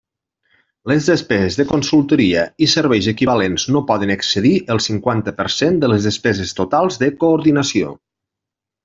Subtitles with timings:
[0.91, 5.91] Les despeses de consultoria i serveis equivalents no poden excedir el cinquanta per cent de
[5.93, 7.93] les despeses totals de coordinació.